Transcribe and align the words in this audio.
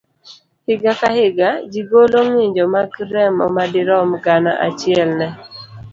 Higa 0.65 0.93
ka 0.99 1.09
higa, 1.17 1.49
ji 1.71 1.81
golo 1.91 2.19
ng'injo 2.31 2.63
mag 2.75 2.91
remo 3.13 3.45
madirom 3.55 4.09
gana 4.25 4.51
achiel 4.67 5.09
ne 5.19 5.27